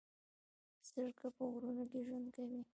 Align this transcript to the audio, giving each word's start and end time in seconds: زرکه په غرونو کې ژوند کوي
زرکه 0.89 1.27
په 1.35 1.43
غرونو 1.51 1.83
کې 1.91 1.99
ژوند 2.07 2.27
کوي 2.35 2.61